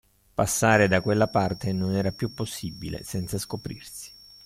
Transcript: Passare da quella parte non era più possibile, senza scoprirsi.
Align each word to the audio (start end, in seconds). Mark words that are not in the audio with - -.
Passare 0.33 0.87
da 0.87 0.99
quella 0.99 1.27
parte 1.27 1.71
non 1.73 1.93
era 1.93 2.11
più 2.11 2.33
possibile, 2.33 3.03
senza 3.03 3.37
scoprirsi. 3.37 4.11